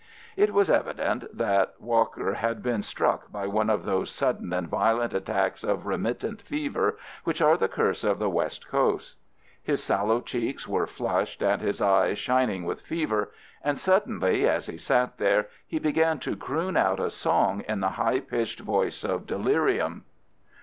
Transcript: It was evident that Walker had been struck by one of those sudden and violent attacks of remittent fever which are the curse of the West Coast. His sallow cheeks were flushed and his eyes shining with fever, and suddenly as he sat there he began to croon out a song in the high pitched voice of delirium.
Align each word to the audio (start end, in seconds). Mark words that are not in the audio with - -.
It 0.35 0.51
was 0.51 0.67
evident 0.67 1.25
that 1.37 1.75
Walker 1.79 2.33
had 2.33 2.63
been 2.63 2.81
struck 2.81 3.31
by 3.31 3.45
one 3.45 3.69
of 3.69 3.85
those 3.85 4.09
sudden 4.09 4.51
and 4.51 4.67
violent 4.67 5.13
attacks 5.13 5.63
of 5.63 5.85
remittent 5.85 6.41
fever 6.41 6.97
which 7.23 7.39
are 7.39 7.55
the 7.55 7.67
curse 7.67 8.03
of 8.03 8.17
the 8.17 8.27
West 8.27 8.67
Coast. 8.67 9.15
His 9.61 9.83
sallow 9.83 10.19
cheeks 10.19 10.67
were 10.67 10.87
flushed 10.87 11.43
and 11.43 11.61
his 11.61 11.83
eyes 11.83 12.17
shining 12.17 12.63
with 12.65 12.81
fever, 12.81 13.31
and 13.63 13.77
suddenly 13.77 14.49
as 14.49 14.65
he 14.65 14.77
sat 14.79 15.19
there 15.19 15.49
he 15.67 15.77
began 15.77 16.17
to 16.21 16.35
croon 16.35 16.75
out 16.77 16.99
a 16.99 17.11
song 17.11 17.63
in 17.69 17.79
the 17.81 17.89
high 17.89 18.21
pitched 18.21 18.59
voice 18.61 19.03
of 19.03 19.27
delirium. 19.27 20.05